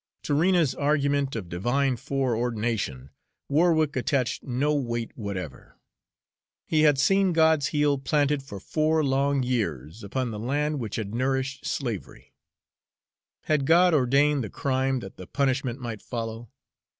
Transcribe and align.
To 0.23 0.33
Rena's 0.33 0.73
argument 0.73 1.35
of 1.35 1.47
divine 1.47 1.95
foreordination 1.95 3.11
Warwick 3.47 3.95
attached 3.95 4.41
no 4.41 4.73
weight 4.73 5.11
whatever. 5.15 5.77
He 6.65 6.81
had 6.81 6.97
seen 6.97 7.33
God's 7.33 7.67
heel 7.67 7.99
planted 7.99 8.41
for 8.41 8.59
four 8.59 9.03
long 9.03 9.43
years 9.43 10.03
upon 10.03 10.31
the 10.31 10.39
land 10.39 10.79
which 10.79 10.95
had 10.95 11.13
nourished 11.13 11.67
slavery. 11.67 12.33
Had 13.43 13.67
God 13.67 13.93
ordained 13.93 14.43
the 14.43 14.49
crime 14.49 15.01
that 15.01 15.17
the 15.17 15.27
punishment 15.27 15.79
might 15.79 16.01
follow? 16.01 16.49